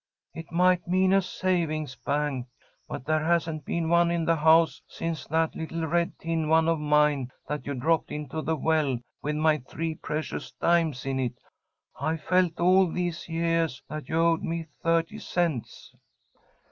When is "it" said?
0.33-0.51, 11.19-11.37